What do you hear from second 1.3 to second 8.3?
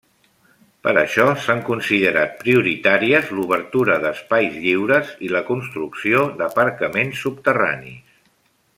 s'han considerat prioritàries l'obertura d'espais lliures i la construcció d'aparcaments subterranis.